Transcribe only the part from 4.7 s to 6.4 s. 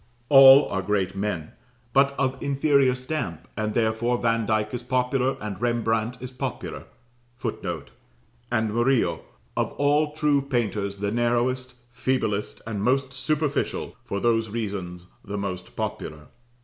is popular, and Rembrandt is